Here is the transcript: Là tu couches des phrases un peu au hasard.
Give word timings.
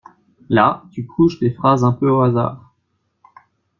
Là 0.49 0.81
tu 0.89 1.05
couches 1.05 1.37
des 1.39 1.51
phrases 1.51 1.83
un 1.83 1.91
peu 1.91 2.09
au 2.09 2.21
hasard. 2.21 2.73